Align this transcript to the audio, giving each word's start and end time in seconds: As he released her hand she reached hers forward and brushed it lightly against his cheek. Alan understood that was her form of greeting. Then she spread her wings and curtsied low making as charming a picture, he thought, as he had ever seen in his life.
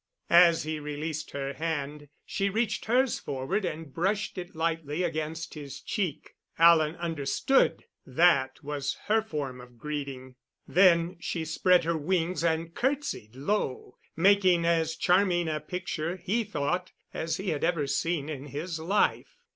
As 0.31 0.63
he 0.63 0.79
released 0.79 1.29
her 1.29 1.53
hand 1.53 2.09
she 2.25 2.49
reached 2.49 2.85
hers 2.85 3.19
forward 3.19 3.63
and 3.65 3.93
brushed 3.93 4.35
it 4.39 4.55
lightly 4.55 5.03
against 5.03 5.53
his 5.53 5.79
cheek. 5.79 6.31
Alan 6.57 6.95
understood 6.95 7.83
that 8.03 8.63
was 8.63 8.97
her 9.05 9.21
form 9.21 9.61
of 9.61 9.77
greeting. 9.77 10.37
Then 10.67 11.17
she 11.19 11.45
spread 11.45 11.83
her 11.83 11.95
wings 11.99 12.43
and 12.43 12.73
curtsied 12.73 13.35
low 13.35 13.99
making 14.15 14.65
as 14.65 14.95
charming 14.95 15.47
a 15.47 15.59
picture, 15.59 16.15
he 16.15 16.45
thought, 16.45 16.93
as 17.13 17.37
he 17.37 17.49
had 17.49 17.63
ever 17.63 17.85
seen 17.85 18.27
in 18.27 18.47
his 18.47 18.79
life. 18.79 19.37